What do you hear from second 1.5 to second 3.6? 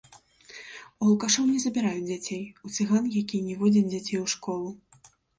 забіраюць дзяцей, у цыган, якія не